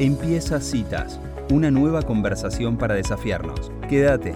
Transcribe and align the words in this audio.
Empieza 0.00 0.60
Citas, 0.60 1.18
una 1.50 1.72
nueva 1.72 2.02
conversación 2.02 2.76
para 2.76 2.94
desafiarnos. 2.94 3.72
Quédate. 3.88 4.32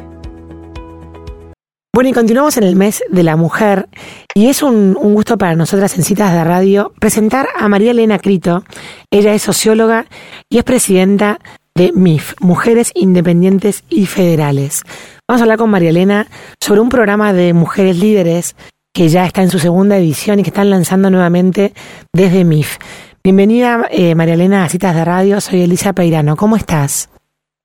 Bueno, 1.95 2.11
y 2.11 2.13
continuamos 2.13 2.57
en 2.57 2.65
el 2.65 2.75
mes 2.75 3.05
de 3.09 3.23
la 3.23 3.37
mujer 3.37 3.89
y 4.35 4.49
es 4.49 4.65
un, 4.65 4.95
gusto 4.95 5.39
para 5.39 5.55
nosotras 5.55 5.97
en 5.97 6.03
Citas 6.03 6.33
de 6.33 6.43
Radio 6.43 6.93
presentar 6.99 7.47
a 7.57 7.69
María 7.69 7.93
Elena 7.93 8.19
Crito. 8.19 8.65
Ella 9.13 9.35
es 9.35 9.43
socióloga 9.43 10.07
y 10.51 10.59
es 10.59 10.65
presidenta 10.65 11.39
de 11.77 11.93
MIF, 11.93 12.35
Mujeres 12.41 12.91
Independientes 12.97 13.85
y 13.89 14.07
Federales. 14.07 14.83
Vamos 15.29 15.43
a 15.43 15.45
hablar 15.45 15.59
con 15.59 15.71
María 15.71 15.91
Elena 15.91 16.27
sobre 16.61 16.81
un 16.81 16.89
programa 16.89 17.33
de 17.33 17.53
mujeres 17.53 17.99
líderes 17.99 18.57
que 18.93 19.09
ya 19.09 19.25
está 19.27 19.43
en 19.43 19.51
su 19.51 19.61
segunda 19.61 19.97
edición 19.97 20.41
y 20.41 20.43
que 20.43 20.51
están 20.51 20.71
lanzando 20.71 21.09
nuevamente 21.09 21.73
desde 22.13 22.45
MIF. 22.45 22.79
Bienvenida, 23.25 23.87
eh, 23.93 24.17
María 24.17 24.35
Elena, 24.35 24.65
a 24.65 24.69
Citas 24.69 24.97
de 24.97 25.05
Radio. 25.05 25.41
Soy 25.41 25.63
Elisa 25.63 25.93
Peirano. 25.93 26.35
¿Cómo 26.37 26.57
estás? 26.57 27.09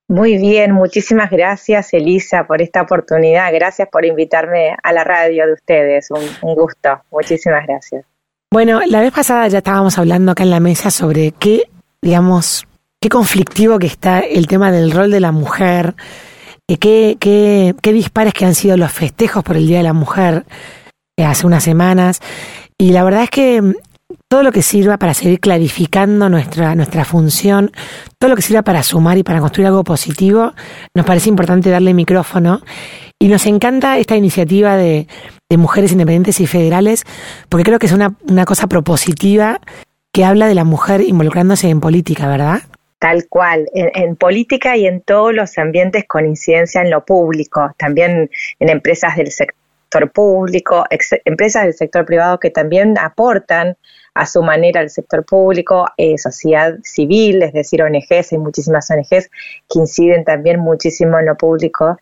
Muy 0.06 0.38
bien, 0.38 0.70
muchísimas 0.70 1.32
gracias, 1.32 1.92
Elisa, 1.94 2.46
por 2.46 2.62
esta 2.62 2.82
oportunidad. 2.82 3.52
Gracias 3.52 3.88
por 3.90 4.04
invitarme 4.04 4.76
a 4.80 4.92
la 4.92 5.02
radio 5.02 5.48
de 5.48 5.54
ustedes. 5.54 6.12
Un, 6.12 6.54
gusto. 6.54 7.02
Muchísimas 7.10 7.66
gracias. 7.66 8.04
Bueno, 8.52 8.82
la 8.86 9.00
vez 9.00 9.12
pasada 9.12 9.48
ya 9.48 9.58
estábamos 9.58 9.98
hablando 9.98 10.30
acá 10.30 10.44
en 10.44 10.50
la 10.50 10.60
mesa 10.60 10.92
sobre 10.92 11.32
qué, 11.32 11.64
digamos, 12.00 12.64
qué 13.00 13.08
conflictivo 13.08 13.80
que 13.80 13.88
está 13.88 14.20
el 14.20 14.46
tema 14.46 14.70
del 14.70 14.92
rol 14.92 15.10
de 15.10 15.18
la 15.18 15.32
mujer, 15.32 15.96
eh, 16.68 16.78
qué, 16.78 17.16
qué, 17.18 17.74
qué 17.82 17.92
dispares 17.92 18.32
que 18.32 18.44
han 18.44 18.54
sido 18.54 18.76
los 18.76 18.92
festejos 18.92 19.42
por 19.42 19.56
el 19.56 19.66
Día 19.66 19.78
de 19.78 19.84
la 19.84 19.92
Mujer 19.92 20.44
eh, 21.16 21.24
hace 21.24 21.48
unas 21.48 21.64
semanas. 21.64 22.20
Y 22.78 22.92
la 22.92 23.02
verdad 23.02 23.24
es 23.24 23.30
que 23.30 23.74
todo 24.28 24.42
lo 24.42 24.52
que 24.52 24.62
sirva 24.62 24.96
para 24.96 25.14
seguir 25.14 25.40
clarificando 25.40 26.28
nuestra, 26.28 26.74
nuestra 26.74 27.04
función, 27.04 27.72
todo 28.18 28.30
lo 28.30 28.36
que 28.36 28.42
sirva 28.42 28.62
para 28.62 28.82
sumar 28.82 29.18
y 29.18 29.22
para 29.22 29.40
construir 29.40 29.66
algo 29.66 29.84
positivo, 29.84 30.54
nos 30.94 31.06
parece 31.06 31.28
importante 31.28 31.70
darle 31.70 31.94
micrófono. 31.94 32.62
Y 33.18 33.28
nos 33.28 33.46
encanta 33.46 33.98
esta 33.98 34.16
iniciativa 34.16 34.76
de, 34.76 35.06
mujeres 35.56 35.92
independientes 35.92 36.40
y 36.40 36.46
federales, 36.46 37.04
porque 37.48 37.64
creo 37.64 37.78
que 37.78 37.86
es 37.86 37.92
una, 37.92 38.14
una 38.28 38.44
cosa 38.44 38.66
propositiva 38.66 39.60
que 40.12 40.24
habla 40.24 40.46
de 40.46 40.54
la 40.54 40.64
mujer 40.64 41.00
involucrándose 41.00 41.68
en 41.68 41.80
política, 41.80 42.28
¿verdad? 42.28 42.62
Tal 42.98 43.28
cual, 43.28 43.68
en, 43.74 44.16
política 44.16 44.76
y 44.76 44.86
en 44.86 45.00
todos 45.00 45.32
los 45.32 45.56
ambientes 45.58 46.04
con 46.06 46.26
incidencia 46.26 46.82
en 46.82 46.90
lo 46.90 47.04
público, 47.04 47.72
también 47.78 48.30
en 48.58 48.68
empresas 48.68 49.16
del 49.16 49.30
sector 49.30 49.67
público, 50.12 50.84
empresas 51.24 51.64
del 51.64 51.74
sector 51.74 52.04
privado 52.04 52.38
que 52.38 52.50
también 52.50 52.98
aportan 52.98 53.76
a 54.14 54.26
su 54.26 54.42
manera 54.42 54.80
al 54.80 54.90
sector 54.90 55.24
público, 55.24 55.86
eh, 55.96 56.18
sociedad 56.18 56.76
civil, 56.82 57.42
es 57.42 57.52
decir, 57.52 57.82
ONGs, 57.82 58.32
hay 58.32 58.38
muchísimas 58.38 58.90
ONGs 58.90 59.30
que 59.68 59.78
inciden 59.78 60.24
también 60.24 60.58
muchísimo 60.58 61.18
en 61.18 61.26
lo 61.26 61.36
público. 61.36 61.98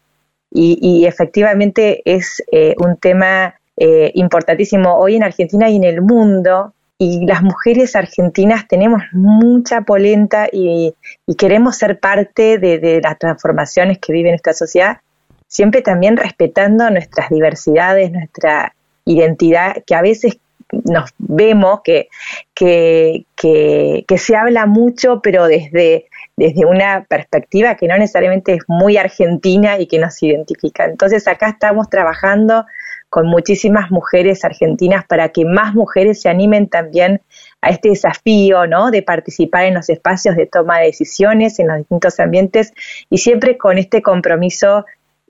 Y, 0.50 1.04
efectivamente 1.04 2.00
es 2.06 2.42
eh, 2.50 2.74
un 2.78 2.96
tema 2.96 3.56
eh, 3.76 4.10
importantísimo 4.14 4.96
hoy 4.96 5.16
en 5.16 5.24
Argentina 5.24 5.68
y 5.68 5.76
en 5.76 5.84
el 5.84 6.00
mundo. 6.00 6.72
Y 6.96 7.26
las 7.26 7.42
mujeres 7.42 7.94
argentinas 7.94 8.66
tenemos 8.66 9.02
mucha 9.12 9.82
polenta 9.82 10.48
y, 10.50 10.94
queremos 11.36 11.76
ser 11.76 12.00
parte 12.00 12.56
de, 12.56 12.78
de, 12.78 13.02
las 13.02 13.18
transformaciones 13.18 13.98
que 13.98 14.14
vive 14.14 14.30
nuestra 14.30 14.54
sociedad, 14.54 15.00
siempre 15.48 15.82
también 15.82 16.16
respetando 16.16 16.90
nuestras 16.90 17.30
diversidades, 17.30 18.12
nuestra 18.12 18.74
identidad, 19.04 19.82
que 19.86 19.94
a 19.94 20.02
veces 20.02 20.38
nos 20.72 21.10
vemos 21.18 21.80
que, 21.84 22.08
que, 22.54 23.24
que, 23.36 24.18
se 24.18 24.36
habla 24.36 24.66
mucho, 24.66 25.20
pero 25.22 25.46
desde, 25.46 26.06
desde 26.36 26.66
una 26.66 27.04
perspectiva 27.08 27.76
que 27.76 27.86
no 27.86 27.96
necesariamente 27.96 28.54
es 28.54 28.64
muy 28.66 28.96
argentina 28.96 29.78
y 29.78 29.86
que 29.86 29.98
nos 29.98 30.20
identifica. 30.22 30.86
Entonces 30.86 31.28
acá 31.28 31.50
estamos 31.50 31.88
trabajando 31.88 32.66
con 33.08 33.28
muchísimas 33.28 33.90
mujeres 33.90 34.44
argentinas 34.44 35.04
para 35.06 35.28
que 35.28 35.44
más 35.44 35.74
mujeres 35.74 36.20
se 36.20 36.28
animen 36.28 36.68
también 36.68 37.22
a 37.60 37.70
este 37.70 37.90
desafío, 37.90 38.66
¿no? 38.66 38.90
De 38.90 39.02
participar 39.02 39.66
en 39.66 39.74
los 39.74 39.88
espacios 39.88 40.36
de 40.36 40.46
toma 40.46 40.80
de 40.80 40.86
decisiones 40.86 41.58
en 41.60 41.68
los 41.68 41.78
distintos 41.78 42.18
ambientes 42.18 42.72
y 43.08 43.18
siempre 43.18 43.56
con 43.56 43.78
este 43.78 44.02
compromiso 44.02 44.84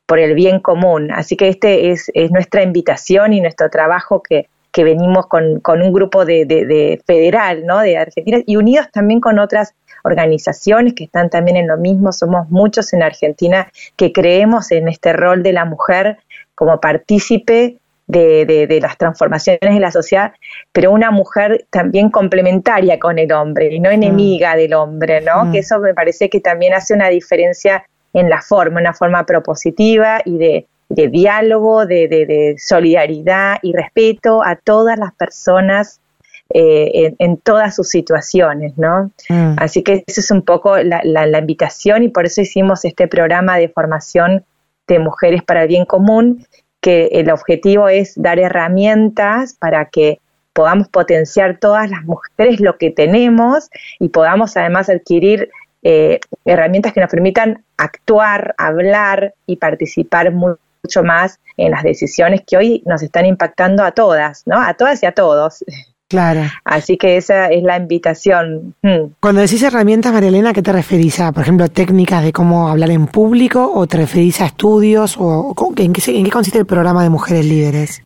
por 0.07 0.19
el 0.21 0.35
bien 0.35 0.61
común. 0.61 1.11
Así 1.13 1.37
que 1.37 1.49
este 1.49 1.91
es, 1.91 2.11
es 2.15 2.31
nuestra 2.31 2.63
invitación 2.63 3.33
y 3.33 3.41
nuestro 3.41 3.69
trabajo 3.69 4.23
que, 4.23 4.49
que 4.71 4.85
venimos 4.85 5.27
con, 5.27 5.61
con 5.61 5.83
un 5.83 5.93
grupo 5.93 6.25
de, 6.25 6.45
de, 6.45 7.01
federal, 7.07 7.67
¿no? 7.67 7.81
De 7.81 7.97
Argentina 7.97 8.39
y 8.47 8.57
unidos 8.57 8.89
también 8.93 9.21
con 9.21 9.39
otras 9.39 9.75
organizaciones 10.05 10.95
que 10.95 11.05
están 11.05 11.29
también 11.29 11.57
en 11.57 11.67
lo 11.67 11.77
mismo. 11.77 12.13
Somos 12.13 12.49
muchos 12.51 12.93
en 12.93 13.03
Argentina 13.03 13.69
que 13.97 14.13
creemos 14.13 14.71
en 14.71 14.89
este 14.89 15.13
rol 15.13 15.43
de 15.43 15.53
la 15.53 15.65
mujer 15.65 16.19
como 16.55 16.81
partícipe 16.81 17.79
de, 18.07 18.67
de, 18.69 18.81
las 18.81 18.97
transformaciones 18.97 19.75
de 19.75 19.81
la 19.81 19.91
sociedad, 19.91 20.33
pero 20.73 20.93
una 20.93 21.11
mujer 21.11 21.67
también 21.71 22.11
complementaria 22.11 23.01
con 23.01 23.19
el 23.19 23.33
hombre 23.33 23.75
y 23.75 23.81
no 23.81 23.91
enemiga 23.91 24.55
mm. 24.55 24.57
del 24.59 24.75
hombre, 24.75 25.21
¿no? 25.23 25.47
Mm. 25.47 25.53
Que 25.53 25.59
eso 25.59 25.81
me 25.81 25.93
parece 25.93 26.31
que 26.31 26.41
también 26.41 26.73
hace 26.75 26.95
una 26.95 27.09
diferencia 27.09 27.85
en 28.17 28.31
la 28.31 28.41
forma, 28.41 28.81
una 28.81 28.95
forma 28.95 29.27
propositiva 29.27 30.23
y 30.25 30.39
de, 30.39 30.67
de 30.89 31.09
diálogo, 31.09 31.85
de, 31.85 32.57
solidaridad 32.59 33.59
y 33.63 33.75
respeto 33.75 34.43
a 34.43 34.57
todas 34.57 34.99
las 34.99 35.13
personas 35.13 36.01
eh, 36.49 37.15
en, 37.19 37.37
todas 37.37 37.77
sus 37.77 37.91
situaciones, 37.91 38.79
¿no? 38.79 39.11
Mm. 39.29 39.57
Así 39.59 39.83
que 39.83 40.03
esa 40.07 40.21
es 40.23 40.31
un 40.31 40.43
poco 40.43 40.79
la, 40.79 41.03
la, 41.05 41.39
invitación 41.39 42.05
y 42.05 42.09
por 42.09 42.25
eso 42.25 42.41
hicimos 42.41 42.87
este 42.87 43.07
programa 43.07 43.59
de 43.59 43.69
formación 43.69 44.45
de 44.89 44.99
mujeres 44.99 45.43
para 45.43 45.63
el 45.63 45.69
bien 45.69 45.85
común, 45.85 46.47
que 46.81 47.09
el 47.13 47.31
objetivo 47.31 47.91
es 47.91 48.15
dar 48.17 48.39
herramientas 48.39 49.57
para 49.59 49.91
que 49.91 50.21
podamos 50.55 50.89
potenciar 50.89 51.59
todas 51.59 51.91
las 51.91 52.03
mujeres 52.05 52.61
lo 52.61 52.79
que 52.79 52.91
tenemos 52.91 53.69
y 53.99 54.09
podamos 54.09 54.57
además 54.57 54.89
adquirir 54.89 55.51
eh, 55.89 56.19
herramientas 56.45 56.93
que 56.93 57.01
nos 57.01 57.09
permitan 57.09 57.63
actuar, 57.77 58.57
hablar 58.59 59.35
y 59.47 59.55
participar 59.55 60.33
muy 60.33 60.55
mucho 60.83 61.05
más 61.05 61.39
en 61.57 61.71
las 61.71 61.85
decisiones 61.85 62.41
que 62.45 62.57
hoy 62.57 62.83
nos 62.87 63.05
están 63.05 63.25
impactando 63.25 63.85
a 63.85 63.93
todas, 63.93 64.43
¿no? 64.47 64.61
A 64.61 64.75
todas 64.75 65.01
y 65.05 65.07
a 65.07 65.13
todos. 65.13 65.65
Claro. 66.09 66.43
Así 66.65 66.97
que 66.97 67.17
esa 67.17 67.47
es 67.47 67.63
la 67.63 67.77
invitación. 67.77 68.75
Hmm. 68.83 69.13
Cuando 69.21 69.41
decís 69.41 69.63
herramientas, 69.63 70.13
María 70.13 70.29
Elena, 70.29 70.53
¿qué 70.53 70.63
te 70.63 70.73
referís 70.73 71.21
a, 71.21 71.31
por 71.31 71.45
ejemplo, 71.45 71.69
técnicas 71.69 72.25
de 72.25 72.33
cómo 72.33 72.69
hablar 72.69 72.91
en 72.91 73.07
público 73.07 73.73
o 73.73 73.87
te 73.87 73.99
referís 73.99 74.41
a 74.41 74.47
estudios 74.47 75.17
o 75.21 75.55
en 75.77 75.93
qué, 75.93 76.03
en 76.11 76.25
qué 76.25 76.31
consiste 76.31 76.59
el 76.59 76.67
programa 76.67 77.05
de 77.05 77.11
Mujeres 77.11 77.47
Líderes? 77.47 78.03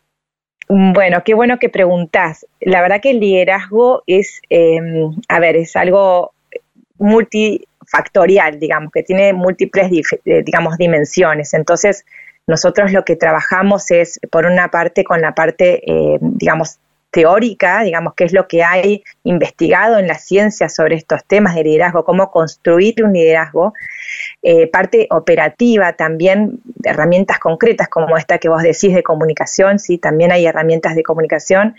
Bueno, 0.69 1.23
qué 1.25 1.33
bueno 1.33 1.57
que 1.57 1.69
preguntás. 1.69 2.45
La 2.59 2.81
verdad 2.81 3.01
que 3.01 3.09
el 3.09 3.19
liderazgo 3.19 4.03
es, 4.05 4.39
em, 4.49 5.15
a 5.27 5.39
ver, 5.39 5.55
es 5.55 5.75
algo 5.75 6.31
multifactorial, 7.91 8.59
digamos, 8.59 8.91
que 8.91 9.03
tiene 9.03 9.33
múltiples, 9.33 9.91
eh, 10.25 10.43
digamos, 10.43 10.77
dimensiones. 10.77 11.53
Entonces, 11.53 12.05
nosotros 12.47 12.91
lo 12.91 13.03
que 13.03 13.15
trabajamos 13.15 13.91
es, 13.91 14.19
por 14.31 14.45
una 14.45 14.69
parte, 14.69 15.03
con 15.03 15.21
la 15.21 15.33
parte, 15.33 15.81
eh, 15.85 16.17
digamos, 16.21 16.79
teórica, 17.11 17.83
digamos, 17.83 18.13
qué 18.15 18.23
es 18.23 18.33
lo 18.33 18.47
que 18.47 18.63
hay 18.63 19.03
investigado 19.25 19.99
en 19.99 20.07
la 20.07 20.15
ciencia 20.15 20.69
sobre 20.69 20.95
estos 20.95 21.25
temas 21.25 21.55
de 21.55 21.63
liderazgo, 21.63 22.05
cómo 22.05 22.31
construir 22.31 23.03
un 23.03 23.11
liderazgo, 23.11 23.73
eh, 24.43 24.67
parte 24.67 25.07
operativa 25.11 25.93
también, 25.93 26.59
herramientas 26.83 27.39
concretas 27.39 27.89
como 27.89 28.17
esta 28.17 28.37
que 28.37 28.49
vos 28.49 28.63
decís 28.63 28.93
de 28.93 29.03
comunicación, 29.03 29.79
sí, 29.79 29.97
también 29.97 30.31
hay 30.31 30.45
herramientas 30.45 30.95
de 30.95 31.03
comunicación, 31.03 31.75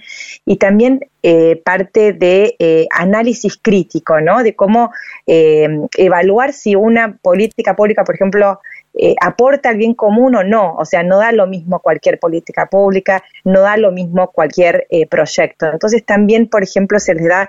y 0.46 0.56
también 0.56 1.00
eh, 1.22 1.60
parte 1.64 2.12
de 2.12 2.56
análisis 2.90 3.58
crítico, 3.60 4.20
¿no? 4.20 4.42
De 4.42 4.54
cómo 4.54 4.92
evaluar 5.26 6.52
si 6.52 6.74
una 6.74 7.16
política 7.22 7.74
pública, 7.76 8.04
por 8.04 8.14
ejemplo, 8.14 8.60
eh, 8.94 9.14
aporta 9.22 9.70
al 9.70 9.78
bien 9.78 9.94
común 9.94 10.34
o 10.34 10.44
no. 10.44 10.74
O 10.76 10.84
sea, 10.84 11.02
no 11.02 11.18
da 11.18 11.32
lo 11.32 11.46
mismo 11.46 11.80
cualquier 11.80 12.18
política 12.18 12.66
pública, 12.66 13.22
no 13.44 13.62
da 13.62 13.76
lo 13.76 13.90
mismo 13.90 14.30
cualquier 14.30 14.86
eh, 14.90 15.06
proyecto. 15.06 15.66
Entonces 15.72 16.04
también, 16.04 16.46
por 16.48 16.62
ejemplo, 16.62 16.98
se 16.98 17.14
les 17.14 17.26
da 17.26 17.48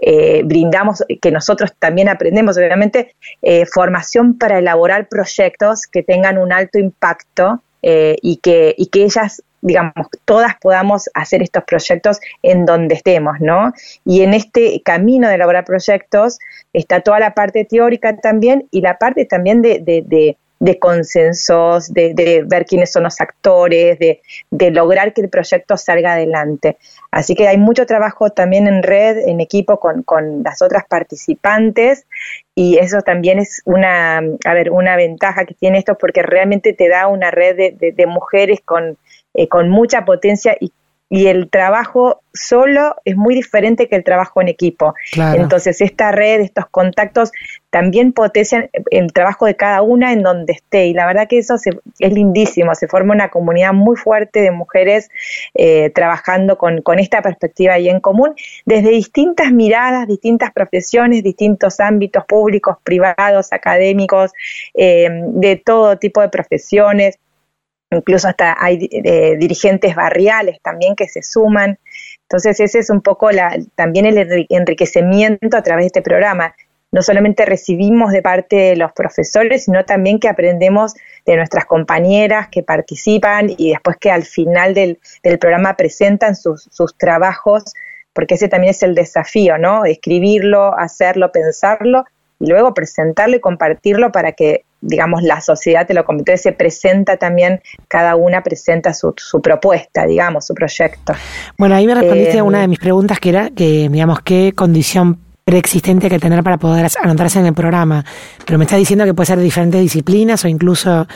eh, 0.00 0.42
brindamos, 0.44 1.04
que 1.20 1.30
nosotros 1.30 1.72
también 1.78 2.08
aprendemos, 2.08 2.56
obviamente, 2.58 3.14
formación 3.72 4.38
para 4.38 4.58
elaborar 4.58 5.08
proyectos 5.08 5.86
que 5.86 6.02
tengan 6.02 6.38
un 6.38 6.52
alto 6.52 6.78
impacto 6.78 7.62
y, 7.82 8.38
que, 8.42 8.74
y 8.76 8.86
que 8.86 9.04
ellas, 9.04 9.42
digamos, 9.60 10.08
todas 10.24 10.56
podamos 10.60 11.08
hacer 11.14 11.42
estos 11.42 11.62
proyectos 11.64 12.18
en 12.42 12.66
donde 12.66 12.96
estemos, 12.96 13.36
¿no? 13.40 13.72
Y 14.04 14.22
en 14.22 14.34
este 14.34 14.82
camino 14.84 15.28
de 15.28 15.36
elaborar 15.36 15.64
proyectos 15.64 16.40
está 16.72 17.00
toda 17.00 17.20
la 17.20 17.34
parte 17.34 17.64
teórica 17.64 18.16
también 18.16 18.66
y 18.72 18.80
la 18.80 18.98
parte 18.98 19.24
también 19.24 19.62
de 19.62 20.36
consensos, 20.80 21.92
de, 21.92 22.44
ver 22.46 22.66
quiénes 22.66 22.92
son 22.92 23.04
los 23.04 23.20
actores, 23.20 23.98
de, 23.98 24.70
lograr 24.70 25.12
que 25.12 25.22
el 25.22 25.28
proyecto 25.28 25.76
salga 25.76 26.14
adelante. 26.14 26.76
Así 27.10 27.34
que 27.34 27.48
hay 27.48 27.56
mucho 27.56 27.86
trabajo 27.86 28.30
también 28.30 28.66
en 28.66 28.82
red, 28.82 29.18
en 29.28 29.40
equipo 29.40 29.78
con, 29.78 30.42
las 30.42 30.62
otras 30.62 30.84
participantes 30.88 32.06
y 32.54 32.78
eso 32.78 33.02
también 33.02 33.38
es 33.38 33.62
una, 33.64 34.18
a 34.18 34.54
ver, 34.54 34.70
una 34.70 34.96
ventaja 34.96 35.44
que 35.44 35.54
tiene 35.54 35.78
esto 35.78 35.96
porque 35.96 36.22
realmente 36.22 36.72
te 36.72 36.88
da 36.88 37.06
una 37.06 37.30
red 37.30 37.56
de, 37.56 37.92
de, 37.92 38.06
mujeres 38.06 38.60
con, 38.64 38.96
eh, 39.34 39.48
con 39.48 39.68
mucha 39.68 40.04
potencia 40.04 40.56
y 40.58 40.72
y 41.08 41.28
el 41.28 41.48
trabajo 41.50 42.22
solo 42.34 42.96
es 43.04 43.16
muy 43.16 43.34
diferente 43.34 43.88
que 43.88 43.96
el 43.96 44.04
trabajo 44.04 44.40
en 44.40 44.48
equipo. 44.48 44.94
Entonces, 45.34 45.80
esta 45.80 46.10
red, 46.10 46.40
estos 46.40 46.66
contactos 46.66 47.30
también 47.70 48.12
potencian 48.12 48.68
el 48.90 49.12
trabajo 49.12 49.46
de 49.46 49.54
cada 49.54 49.82
una 49.82 50.12
en 50.12 50.22
donde 50.22 50.54
esté. 50.54 50.86
Y 50.86 50.94
la 50.94 51.06
verdad 51.06 51.28
que 51.28 51.38
eso 51.38 51.54
es 51.54 52.12
lindísimo. 52.12 52.74
Se 52.74 52.88
forma 52.88 53.14
una 53.14 53.30
comunidad 53.30 53.72
muy 53.72 53.96
fuerte 53.96 54.40
de 54.40 54.50
mujeres 54.50 55.08
eh, 55.54 55.90
trabajando 55.90 56.58
con, 56.58 56.82
esta 56.98 57.22
perspectiva 57.22 57.78
y 57.78 57.88
en 57.88 58.00
común, 58.00 58.34
desde 58.64 58.90
distintas 58.90 59.52
miradas, 59.52 60.08
distintas 60.08 60.52
profesiones, 60.52 61.22
distintos 61.22 61.78
ámbitos 61.78 62.24
públicos, 62.24 62.76
privados, 62.82 63.52
académicos, 63.52 64.32
eh, 64.74 65.08
de 65.10 65.56
todo 65.56 65.98
tipo 65.98 66.20
de 66.20 66.30
profesiones 66.30 67.18
incluso 67.90 68.28
hasta 68.28 68.56
hay 68.58 68.88
eh, 68.90 69.36
dirigentes 69.38 69.94
barriales 69.94 70.58
también 70.62 70.96
que 70.96 71.08
se 71.08 71.22
suman. 71.22 71.78
Entonces 72.22 72.58
ese 72.60 72.80
es 72.80 72.90
un 72.90 73.00
poco 73.00 73.30
la, 73.30 73.56
también 73.74 74.06
el 74.06 74.46
enriquecimiento 74.48 75.56
a 75.56 75.62
través 75.62 75.84
de 75.84 75.86
este 75.86 76.02
programa. 76.02 76.54
No 76.92 77.02
solamente 77.02 77.44
recibimos 77.44 78.12
de 78.12 78.22
parte 78.22 78.56
de 78.56 78.76
los 78.76 78.92
profesores, 78.92 79.64
sino 79.64 79.84
también 79.84 80.18
que 80.18 80.28
aprendemos 80.28 80.94
de 81.24 81.36
nuestras 81.36 81.66
compañeras 81.66 82.48
que 82.48 82.62
participan 82.62 83.50
y 83.56 83.70
después 83.70 83.96
que 83.98 84.10
al 84.10 84.24
final 84.24 84.72
del, 84.72 84.98
programa 85.38 85.76
presentan 85.76 86.36
sus, 86.36 86.68
sus 86.70 86.96
trabajos, 86.96 87.74
porque 88.12 88.34
ese 88.34 88.48
también 88.48 88.70
es 88.70 88.82
el 88.82 88.94
desafío, 88.94 89.58
¿no? 89.58 89.84
Escribirlo, 89.84 90.76
hacerlo, 90.78 91.32
pensarlo 91.32 92.04
y 92.38 92.48
luego 92.48 92.72
presentarlo 92.72 93.36
y 93.36 93.40
compartirlo 93.40 94.12
para 94.12 94.32
que 94.32 94.64
digamos, 94.80 95.22
la 95.22 95.40
sociedad 95.40 95.86
te 95.86 95.94
lo 95.94 96.04
convierte, 96.04 96.36
se 96.36 96.52
presenta 96.52 97.16
también, 97.16 97.60
cada 97.88 98.16
una 98.16 98.42
presenta 98.42 98.94
su, 98.94 99.14
su 99.16 99.40
propuesta, 99.40 100.06
digamos, 100.06 100.46
su 100.46 100.54
proyecto. 100.54 101.14
Bueno, 101.58 101.74
ahí 101.74 101.86
me 101.86 101.94
respondiste 101.94 102.38
a 102.38 102.44
una 102.44 102.58
de 102.58 102.64
em, 102.64 102.70
mis 102.70 102.78
preguntas 102.78 103.18
que 103.18 103.28
era 103.30 103.50
que, 103.50 103.88
digamos, 103.90 104.20
qué 104.20 104.52
condición 104.54 105.20
preexistente 105.44 106.06
hay 106.06 106.10
que 106.10 106.18
tener 106.18 106.42
para 106.42 106.58
poder 106.58 106.88
anotarse 107.02 107.38
en 107.38 107.46
el 107.46 107.54
programa, 107.54 108.04
pero 108.44 108.58
me 108.58 108.64
está 108.64 108.76
diciendo 108.76 109.04
que 109.04 109.14
puede 109.14 109.26
ser 109.26 109.38
de 109.38 109.44
diferentes 109.44 109.80
disciplinas 109.80 110.44
o 110.44 110.48
incluso 110.48 111.06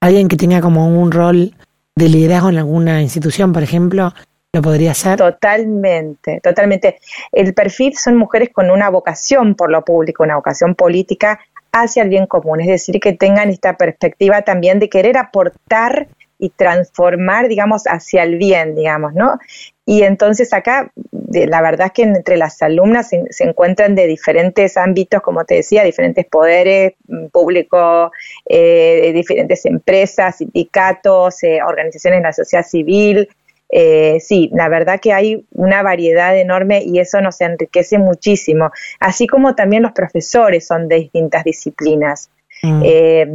alguien 0.00 0.28
que 0.28 0.36
tenga 0.36 0.60
como 0.60 0.88
un 0.88 1.10
rol 1.10 1.52
de 1.96 2.08
liderazgo 2.08 2.50
en 2.50 2.58
alguna 2.58 3.02
institución, 3.02 3.52
por 3.52 3.62
ejemplo, 3.62 4.12
lo 4.54 4.62
podría 4.62 4.92
ser. 4.94 5.18
Totalmente, 5.18 6.40
totalmente. 6.42 6.98
El 7.32 7.54
perfil 7.54 7.96
son 7.96 8.16
mujeres 8.16 8.50
con 8.52 8.70
una 8.70 8.90
vocación 8.90 9.54
por 9.54 9.70
lo 9.70 9.84
público, 9.84 10.22
una 10.22 10.36
vocación 10.36 10.74
política 10.74 11.40
hacia 11.72 12.02
el 12.02 12.10
bien 12.10 12.26
común, 12.26 12.60
es 12.60 12.68
decir, 12.68 13.00
que 13.00 13.14
tengan 13.14 13.48
esta 13.48 13.76
perspectiva 13.76 14.42
también 14.42 14.78
de 14.78 14.88
querer 14.88 15.16
aportar 15.16 16.08
y 16.38 16.50
transformar, 16.50 17.48
digamos, 17.48 17.84
hacia 17.86 18.24
el 18.24 18.36
bien, 18.36 18.74
digamos, 18.74 19.14
¿no? 19.14 19.38
Y 19.86 20.02
entonces 20.02 20.52
acá, 20.52 20.92
la 21.30 21.62
verdad 21.62 21.86
es 21.86 21.92
que 21.92 22.02
entre 22.02 22.36
las 22.36 22.60
alumnas 22.62 23.10
se, 23.10 23.44
encuentran 23.44 23.94
de 23.94 24.06
diferentes 24.06 24.76
ámbitos, 24.76 25.22
como 25.22 25.44
te 25.44 25.54
decía, 25.54 25.84
diferentes 25.84 26.26
poderes 26.26 26.94
mm, 27.06 27.26
públicos, 27.26 28.10
eh, 28.44 29.12
diferentes 29.14 29.64
empresas, 29.66 30.38
sindicatos, 30.38 31.42
eh, 31.44 31.60
organizaciones 31.64 32.18
de 32.18 32.24
la 32.24 32.32
sociedad 32.32 32.66
civil, 32.66 33.28
eh, 33.74 34.20
sí, 34.20 34.50
la 34.52 34.68
verdad 34.68 35.00
que 35.00 35.14
hay 35.14 35.46
una 35.52 35.82
variedad 35.82 36.38
enorme 36.38 36.82
y 36.84 36.98
eso 36.98 37.22
nos 37.22 37.40
enriquece 37.40 37.98
muchísimo, 37.98 38.70
así 39.00 39.26
como 39.26 39.54
también 39.54 39.82
los 39.82 39.92
profesores 39.92 40.66
son 40.66 40.88
de 40.88 40.96
distintas 40.96 41.42
disciplinas. 41.42 42.28
Mm. 42.62 42.82
Eh, 42.84 43.26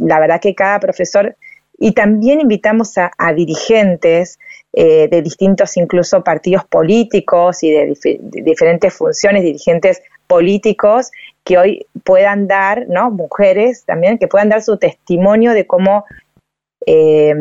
la 0.00 0.20
verdad 0.20 0.40
que 0.40 0.54
cada 0.54 0.78
profesor, 0.78 1.36
y 1.76 1.92
también 1.92 2.40
invitamos 2.40 2.96
a, 2.98 3.10
dirigentes 3.34 4.38
eh, 4.72 5.08
de 5.08 5.22
distintos 5.22 5.76
incluso 5.76 6.22
partidos 6.22 6.64
políticos 6.66 7.64
y 7.64 7.72
de, 7.72 7.96
diferentes 8.20 8.94
funciones, 8.94 9.42
dirigentes 9.42 10.02
políticos 10.28 11.10
que 11.42 11.58
hoy 11.58 11.86
puedan 12.04 12.46
dar, 12.46 12.86
¿no? 12.88 13.10
Mujeres 13.10 13.84
también, 13.86 14.18
que 14.18 14.28
puedan 14.28 14.50
dar 14.50 14.62
su 14.62 14.76
testimonio 14.76 15.52
de 15.52 15.66
cómo 15.66 16.04
eh, 16.86 17.34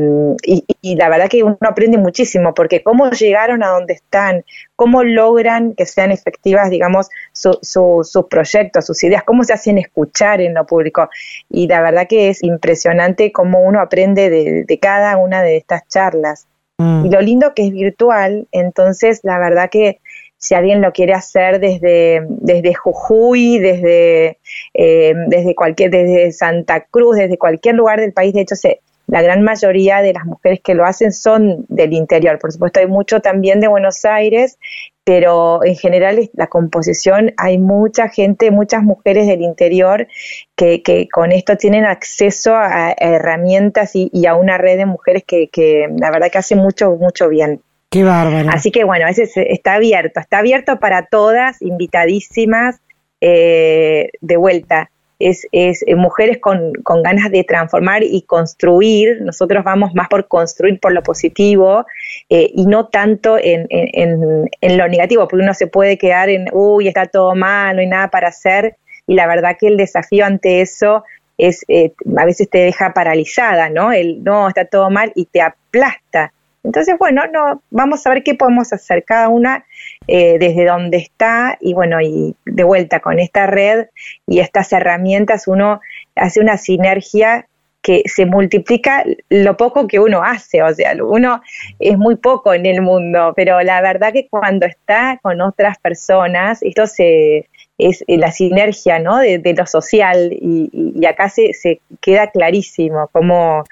y, 0.44 0.96
la 0.96 1.10
verdad 1.10 1.30
que 1.30 1.44
uno 1.44 1.58
aprende 1.62 1.98
muchísimo, 1.98 2.54
porque 2.54 2.84
cómo 2.84 3.10
llegaron 3.12 3.64
a 3.64 3.70
donde 3.70 3.94
están, 3.94 4.44
cómo 4.76 5.04
logran 5.04 5.74
que 5.76 5.86
sean 5.86 6.12
efectivas, 6.12 6.70
digamos, 6.70 7.10
sus 7.32 8.26
proyectos, 8.30 8.86
sus 8.86 9.04
ideas, 9.04 9.24
cómo 9.24 9.44
se 9.44 9.54
hacen 9.54 9.78
escuchar 9.78 10.42
en 10.42 10.54
lo 10.54 10.66
público. 10.66 11.10
Y 11.50 11.68
la 11.68 11.82
verdad 11.82 12.08
que 12.08 12.30
es 12.30 12.44
impresionante 12.44 13.32
cómo 13.32 13.62
uno 13.62 13.80
aprende 13.80 14.30
de, 14.30 14.80
cada 14.80 15.18
una 15.18 15.42
de 15.42 15.58
estas 15.58 15.88
charlas. 15.88 16.48
Mm. 16.78 17.06
Y 17.06 17.10
lo 17.10 17.22
lindo 17.22 17.54
que 17.54 17.68
es 17.68 17.72
virtual, 17.72 18.48
entonces 18.52 19.22
la 19.24 19.40
verdad 19.40 19.70
que 19.70 20.00
si 20.38 20.56
alguien 20.56 20.82
lo 20.82 20.94
quiere 20.94 21.14
hacer 21.14 21.60
desde, 21.60 22.26
desde 22.30 22.74
Jujuy, 22.74 23.60
desde, 23.60 24.38
eh, 24.74 25.14
desde 25.28 25.54
cualquier, 25.54 25.92
desde 25.92 26.32
Santa 26.32 26.86
Cruz, 26.90 27.18
desde 27.18 27.38
cualquier 27.38 27.76
lugar 27.76 28.00
del 28.00 28.14
país, 28.14 28.34
de 28.34 28.42
hecho 28.42 28.56
se, 28.56 28.80
la 29.10 29.22
gran 29.22 29.42
mayoría 29.42 30.02
de 30.02 30.14
las 30.14 30.26
mujeres 30.26 30.60
que 30.64 30.76
lo 30.76 30.86
hacen 30.86 31.12
son 31.12 31.66
del 31.68 31.94
interior. 31.94 32.38
Por 32.40 32.52
supuesto, 32.52 32.80
hay 32.80 32.88
mucho 32.88 33.22
también 33.22 33.60
de 33.60 33.68
Buenos 33.68 34.06
Aires, 34.06 34.60
pero 35.04 35.64
en 35.64 35.76
general 35.76 36.30
la 36.34 36.48
composición 36.48 37.34
hay 37.38 37.58
mucha 37.58 38.10
gente, 38.10 38.52
muchas 38.52 38.84
mujeres 38.84 39.26
del 39.26 39.42
interior 39.42 40.08
que, 40.56 41.08
con 41.12 41.32
esto 41.32 41.58
tienen 41.58 41.86
acceso 41.86 42.56
a, 42.56 42.94
herramientas 42.98 43.92
y, 43.94 44.26
a 44.28 44.36
una 44.36 44.60
red 44.60 44.78
de 44.78 44.86
mujeres 44.86 45.24
que, 45.26 45.88
la 45.98 46.12
verdad 46.12 46.30
que 46.32 46.38
hace 46.38 46.56
mucho, 46.56 46.92
mucho 46.92 47.30
bien. 47.30 47.62
Qué 47.90 48.04
bárbaro. 48.04 48.50
Así 48.52 48.70
que 48.70 48.84
bueno, 48.84 49.08
ese 49.08 49.28
está 49.52 49.74
abierto, 49.74 50.20
está 50.20 50.38
abierto 50.38 50.80
para 50.80 51.08
todas, 51.08 51.60
invitadísimas, 51.64 52.80
eh, 53.22 54.12
de 54.22 54.38
vuelta 54.38 54.92
es, 55.20 55.46
es 55.52 55.84
eh, 55.86 55.96
mujeres 55.96 56.40
con, 56.40 56.74
con, 56.84 57.04
ganas 57.04 57.30
de 57.30 57.44
transformar 57.44 58.04
y 58.04 58.22
construir. 58.24 59.22
Nosotros 59.22 59.64
vamos 59.64 59.94
más 59.94 60.08
por 60.08 60.28
construir 60.28 60.80
por 60.80 60.94
lo 60.94 61.04
positivo 61.04 61.86
eh, 62.30 62.50
y 62.56 62.66
no 62.66 62.88
tanto 62.88 63.38
en, 63.38 63.68
en, 63.70 64.50
en, 64.62 64.78
lo 64.78 64.88
negativo, 64.88 65.28
porque 65.28 65.44
uno 65.44 65.54
se 65.54 65.68
puede 65.68 65.98
quedar 65.98 66.30
en, 66.30 66.46
uy, 66.54 66.88
está 66.88 67.06
todo 67.06 67.36
mal, 67.36 67.76
no 67.76 67.82
hay 67.82 67.88
nada 67.88 68.10
para 68.10 68.30
hacer. 68.30 68.78
Y 69.06 69.16
la 69.16 69.28
verdad 69.28 69.58
que 69.60 69.68
el 69.68 69.78
desafío 69.78 70.26
ante 70.26 70.62
eso 70.62 71.04
es, 71.38 71.66
eh, 71.68 71.94
a 72.18 72.26
veces 72.26 72.50
te 72.50 72.60
deja 72.60 72.94
paralizada, 72.94 73.70
¿no? 73.70 73.92
El, 73.92 74.24
no, 74.24 74.48
está 74.48 74.66
todo 74.66 74.90
mal 74.90 75.12
y 75.16 75.26
te 75.26 75.42
aplasta. 75.42 76.32
Entonces, 76.64 76.96
bueno, 77.00 77.24
no, 77.32 77.62
vamos 77.70 78.06
a 78.06 78.10
ver 78.10 78.24
qué 78.24 78.36
podemos 78.36 78.74
hacer 78.74 79.04
cada 79.04 79.30
una 79.30 79.66
eh, 80.08 80.38
desde 80.40 80.66
donde 80.66 80.98
está 80.98 81.58
y 81.62 81.74
bueno, 81.74 82.02
y 82.02 82.36
de 82.46 82.64
vuelta 82.64 83.00
con 83.00 83.20
esta 83.20 83.48
red 83.48 83.88
y 84.28 84.40
estas 84.40 84.72
herramientas 84.74 85.48
uno 85.48 85.80
hace 86.16 86.42
una 86.42 86.58
sinergia 86.58 87.48
que 87.82 88.04
se 88.06 88.26
multiplica 88.26 89.06
lo 89.30 89.56
poco 89.56 89.88
que 89.88 90.00
uno 90.00 90.22
hace, 90.22 90.62
o 90.62 90.74
sea, 90.74 90.94
uno 91.02 91.42
es 91.80 91.98
muy 91.98 92.18
poco 92.18 92.54
en 92.54 92.66
el 92.66 92.82
mundo, 92.82 93.32
pero 93.36 93.62
la 93.62 93.82
verdad 93.82 94.12
que 94.12 94.28
cuando 94.28 94.66
está 94.66 95.18
con 95.22 95.40
otras 95.40 95.78
personas, 95.80 96.62
esto 96.62 96.88
se 96.88 97.48
es 97.80 98.04
la 98.08 98.32
sinergia 98.32 99.00
¿no? 99.00 99.18
de, 99.18 99.56
lo 99.58 99.66
social 99.66 100.34
y, 100.34 100.70
y 100.74 101.06
acá 101.06 101.30
se, 101.30 101.54
se, 101.54 101.80
queda 102.02 102.28
clarísimo 102.28 103.08
cómo 103.12 103.64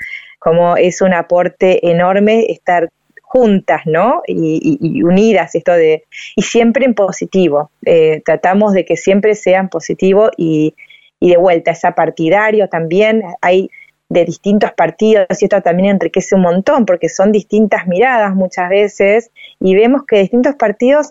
como 0.48 0.77
es 0.77 1.01
un 1.01 1.13
aporte 1.13 1.89
enorme 1.92 2.46
estar 2.50 2.89
juntas, 3.22 3.82
¿no? 3.84 4.22
Y, 4.25 5.04
unidas, 5.04 5.56
esto 5.56 5.74
de, 5.74 6.06
y 6.38 6.42
siempre 6.42 6.86
en 6.86 6.94
positivo. 6.94 7.70
Eh, 7.86 8.22
tratamos 8.24 8.72
de 8.72 8.86
que 8.86 8.96
siempre 8.96 9.36
sean 9.36 9.68
positivos 9.68 10.32
y, 10.38 10.74
y 11.20 11.32
de 11.32 11.36
vuelta, 11.36 11.72
es 11.72 11.82
partidario 11.94 12.70
también, 12.70 13.24
hay 13.42 13.70
de 14.08 14.24
distintos 14.24 14.72
partidos 14.72 15.25
y 15.42 15.44
esto 15.44 15.62
también 15.62 15.89
enriquece 15.96 16.36
un 16.36 16.44
montón 16.44 16.86
porque 16.86 17.10
son 17.10 17.34
distintas 17.34 17.86
miradas 17.86 18.34
muchas 18.34 18.70
veces 18.70 19.32
y 19.60 19.75
vemos 19.75 20.04
que 20.08 20.20
distintos 20.20 20.56
partidos 20.56 21.10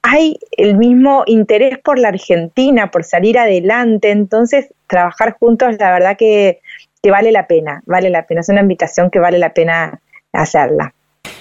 hay 0.00 0.38
el 0.52 0.78
mismo 0.78 1.24
interés 1.26 1.76
por 1.76 1.98
la 1.98 2.08
Argentina, 2.08 2.90
por 2.90 3.04
salir 3.04 3.38
adelante, 3.38 4.10
entonces 4.10 4.72
trabajar 4.86 5.36
juntos 5.38 5.76
la 5.78 5.92
verdad 5.92 6.16
que 6.16 6.62
que 7.02 7.10
vale 7.10 7.32
la 7.32 7.46
pena, 7.46 7.82
vale 7.86 8.10
la 8.10 8.26
pena, 8.26 8.40
es 8.42 8.48
una 8.48 8.60
invitación 8.60 9.10
que 9.10 9.18
vale 9.18 9.38
la 9.38 9.52
pena 9.52 10.00
hacerla. 10.32 10.94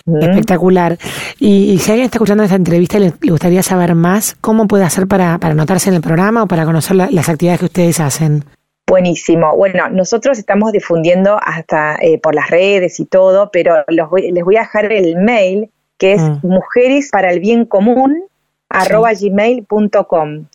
¿Mm? 0.06 0.22
Espectacular. 0.22 0.98
Y, 1.40 1.78
si 1.80 1.92
alguien 1.92 2.06
está 2.06 2.18
escuchando 2.18 2.44
esta 2.44 2.56
entrevista 2.56 2.98
y 2.98 3.02
le, 3.02 3.14
gustaría 3.30 3.64
saber 3.64 3.96
más, 3.96 4.36
¿cómo 4.42 4.68
puede 4.68 4.84
hacer 4.84 5.08
para, 5.08 5.38
para 5.38 5.54
anotarse 5.54 5.90
en 5.90 5.96
el 5.96 6.02
programa 6.02 6.44
o 6.44 6.48
para 6.48 6.66
conocer 6.66 6.96
las 6.96 7.30
actividades 7.30 7.60
que 7.60 7.66
ustedes 7.66 8.00
hacen? 8.00 8.44
Buenísimo. 8.88 9.56
Bueno, 9.56 9.90
nosotros 9.90 10.38
estamos 10.38 10.72
difundiendo 10.72 11.40
hasta 11.42 11.96
eh, 12.02 12.20
por 12.20 12.36
las 12.36 12.50
redes 12.50 13.00
y 13.00 13.06
todo, 13.06 13.50
pero 13.52 13.86
les 13.88 14.44
voy 14.44 14.58
a 14.58 14.62
dejar 14.62 14.92
el 14.92 15.16
mail 15.18 15.70
que 15.98 16.14
es 16.14 16.22
mm. 16.22 16.40
mujeres 16.44 17.10
para 17.12 17.32
el 17.32 17.40
bien 17.40 17.66
común 17.66 18.24
arroba 18.70 19.12
gmail.com. 19.14 20.46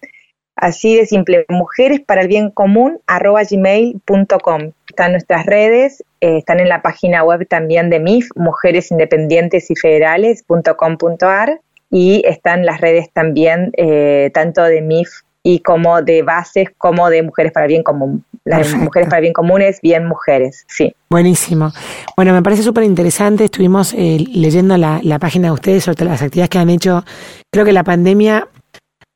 Así 0.56 0.96
de 0.96 1.04
simple, 1.04 1.44
mujeres 1.50 2.00
para 2.00 2.22
el 2.22 2.28
bien 2.28 2.50
común 2.50 2.98
arroba 3.06 3.42
gmail.com. 3.48 4.72
Están 4.88 5.12
nuestras 5.12 5.44
redes, 5.44 6.02
eh, 6.22 6.38
están 6.38 6.60
en 6.60 6.70
la 6.70 6.80
página 6.80 7.22
web 7.22 7.46
también 7.46 7.90
de 7.90 8.00
MIF, 8.00 8.30
mujeres 8.34 8.90
independientes 8.90 9.70
y 9.70 9.76
federales.com.ar 9.76 11.60
y 11.90 12.22
están 12.26 12.64
las 12.64 12.80
redes 12.80 13.10
también 13.12 13.70
eh, 13.76 14.30
tanto 14.32 14.62
de 14.62 14.80
MIF 14.80 15.08
y 15.42 15.60
como 15.60 16.00
de 16.02 16.22
bases 16.22 16.70
como 16.78 17.10
de 17.10 17.22
mujeres 17.22 17.52
para 17.52 17.66
el 17.66 17.68
bien 17.68 17.82
común. 17.82 18.24
Las 18.44 18.74
mujeres 18.74 19.08
para 19.08 19.18
el 19.18 19.22
bien 19.22 19.34
común 19.34 19.60
es 19.60 19.80
bien 19.80 20.06
mujeres, 20.06 20.64
sí. 20.68 20.94
Buenísimo. 21.10 21.72
Bueno, 22.16 22.32
me 22.32 22.42
parece 22.42 22.62
súper 22.62 22.84
interesante. 22.84 23.44
Estuvimos 23.44 23.92
eh, 23.92 24.24
leyendo 24.32 24.76
la, 24.76 25.00
la 25.02 25.18
página 25.18 25.48
de 25.48 25.52
ustedes 25.52 25.84
sobre 25.84 26.04
las 26.06 26.22
actividades 26.22 26.50
que 26.50 26.58
han 26.58 26.70
hecho. 26.70 27.04
Creo 27.52 27.64
que 27.64 27.72
la 27.72 27.84
pandemia 27.84 28.48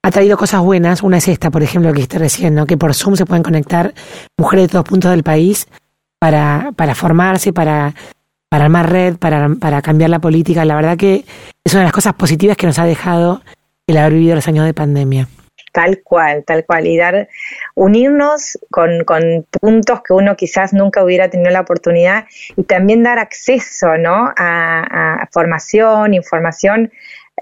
ha 0.02 0.10
traído 0.10 0.36
cosas 0.36 0.60
buenas. 0.60 1.02
Una 1.02 1.18
es 1.18 1.28
esta, 1.28 1.50
por 1.50 1.62
ejemplo, 1.62 1.90
que 1.92 1.96
dijiste 1.96 2.18
recién, 2.18 2.64
que 2.66 2.76
por 2.76 2.94
Zoom 2.94 3.16
se 3.16 3.26
pueden 3.26 3.42
conectar 3.42 3.92
mujeres 4.38 4.66
de 4.66 4.72
todos 4.72 4.84
puntos 4.84 5.10
del 5.10 5.22
país 5.22 5.66
para, 6.18 6.72
para 6.76 6.94
formarse, 6.94 7.52
para, 7.52 7.94
para 8.48 8.64
armar 8.64 8.90
red, 8.90 9.16
para, 9.16 9.48
para 9.60 9.82
cambiar 9.82 10.10
la 10.10 10.18
política. 10.18 10.64
La 10.64 10.76
verdad 10.76 10.96
que 10.96 11.24
es 11.64 11.72
una 11.72 11.80
de 11.80 11.86
las 11.86 11.92
cosas 11.92 12.14
positivas 12.14 12.56
que 12.56 12.66
nos 12.66 12.78
ha 12.78 12.84
dejado 12.84 13.42
el 13.86 13.96
haber 13.96 14.14
vivido 14.14 14.34
los 14.34 14.48
años 14.48 14.64
de 14.64 14.74
pandemia. 14.74 15.28
Tal 15.72 16.02
cual, 16.02 16.42
tal 16.44 16.64
cual. 16.64 16.86
Y 16.88 16.96
dar, 16.96 17.28
unirnos 17.76 18.58
con, 18.70 19.04
con, 19.04 19.46
puntos 19.60 20.00
que 20.02 20.12
uno 20.14 20.34
quizás 20.36 20.72
nunca 20.72 21.04
hubiera 21.04 21.28
tenido 21.28 21.50
la 21.50 21.60
oportunidad 21.60 22.24
y 22.56 22.64
también 22.64 23.04
dar 23.04 23.20
acceso 23.20 23.96
¿no? 23.96 24.32
a 24.36 25.28
formación, 25.30 26.14
información 26.14 26.90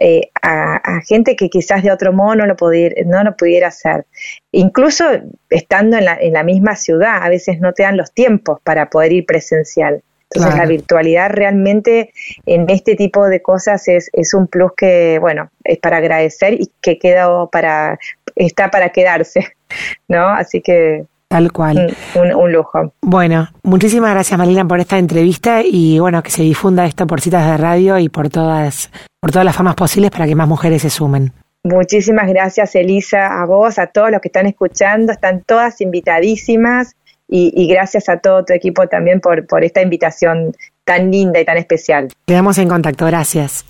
eh, 0.01 0.31
a, 0.43 1.01
gente 1.07 1.35
que 1.37 1.49
quizás 1.49 1.83
de 1.83 1.91
otro 1.91 2.13
modo 2.13 2.37
no 2.37 2.47
lo, 2.47 2.57
pudiera, 2.57 2.95
no 3.05 3.23
lo 3.25 3.37
pudiera 3.37 3.69
hacer. 3.69 4.07
Incluso 4.53 5.05
estando 5.51 5.97
en 5.97 6.05
la, 6.05 6.19
en 6.21 6.33
la 6.33 6.45
misma 6.45 6.77
ciudad, 6.77 7.23
a 7.23 7.29
veces 7.29 7.61
no 7.61 7.73
te 7.73 7.83
dan 7.83 7.97
los 7.97 8.13
tiempos 8.13 8.61
para 8.63 8.91
poder 8.91 9.13
ir 9.13 9.27
presencial. 9.27 10.03
Entonces 10.31 10.59
la 10.59 10.67
virtualidad 10.67 11.31
realmente 11.31 12.13
en 12.45 12.69
este 12.69 12.97
tipo 12.97 13.27
de 13.27 13.41
cosas 13.41 13.89
es, 13.89 14.11
es 14.13 14.35
un 14.35 14.47
plus 14.47 14.73
que, 14.77 15.19
bueno, 15.19 15.51
es 15.65 15.79
para 15.79 15.97
agradecer 15.97 16.55
y 16.55 16.71
que 16.83 16.99
queda 16.99 17.47
para, 17.47 17.99
está 18.37 18.71
para 18.71 18.91
quedarse, 18.91 19.55
¿no? 20.09 20.29
Así 20.29 20.61
que 20.61 21.07
Tal 21.29 21.53
cual. 21.53 21.95
Un, 22.15 22.53
lujo. 22.53 22.95
Bueno, 23.03 23.49
muchísimas 23.63 24.13
gracias 24.13 24.39
Marina 24.39 24.67
por 24.67 24.81
esta 24.81 24.99
entrevista 24.99 25.61
y 25.63 25.99
bueno, 25.99 26.23
que 26.23 26.31
se 26.31 26.43
difunda 26.43 26.87
esto 26.87 27.07
por 27.07 27.21
citas 27.21 27.47
de 27.47 27.59
radio 27.59 27.99
y 27.99 28.09
por 28.09 28.31
todas, 28.31 28.91
por 29.21 29.31
todas 29.31 29.45
las 29.45 29.55
formas 29.55 29.75
posibles 29.75 30.11
para 30.11 30.27
que 30.27 30.35
más 30.35 30.49
mujeres 30.49 30.81
se 30.83 30.91
sumen. 30.91 31.33
Muchísimas 31.65 32.29
gracias 32.29 32.75
Elisa, 32.75 33.43
a 33.43 33.45
vos, 33.45 33.79
a 33.79 33.89
todos 33.89 34.11
los 34.11 34.23
que 34.23 34.29
están 34.29 34.47
escuchando, 34.47 35.13
están 35.13 35.43
todas 35.43 35.83
invitadísimas 35.83 36.97
y, 37.31 37.69
gracias 37.69 38.09
a 38.09 38.17
todo 38.17 38.43
tu 38.47 38.55
equipo 38.55 38.87
también 38.87 39.21
por, 39.21 39.47
por 39.47 39.63
esta 39.63 39.83
invitación 39.83 40.53
tan 40.85 41.11
linda 41.11 41.39
y 41.39 41.45
tan 41.45 41.59
especial. 41.59 42.09
Quedamos 42.27 42.57
en 42.57 42.71
contacto, 42.71 43.05
gracias. 43.05 43.67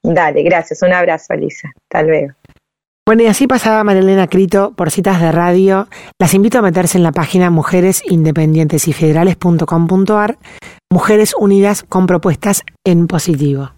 Dale, 0.00 0.44
gracias, 0.44 0.80
un 0.82 0.92
abrazo 0.92 1.34
Elisa, 1.34 1.72
hasta 1.74 2.02
luego. 2.04 2.34
Bueno, 3.06 3.22
y 3.22 3.26
así 3.26 3.46
pasaba 3.46 3.84
Marilena 3.84 4.28
Crito 4.28 4.72
por 4.74 4.90
citas 4.90 5.20
de 5.20 5.30
radio. 5.30 5.88
Las 6.18 6.32
invito 6.32 6.58
a 6.58 6.62
meterse 6.62 6.96
en 6.96 7.04
la 7.04 7.12
página 7.12 7.50
mujeresindependientesyfederales.com.ar, 7.50 10.38
Mujeres 10.90 11.34
Unidas 11.38 11.84
con 11.86 12.06
propuestas 12.06 12.62
en 12.82 13.06
positivo. 13.06 13.72